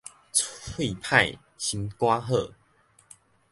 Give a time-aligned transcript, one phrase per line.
[0.79, 2.33] 喙歹心肝好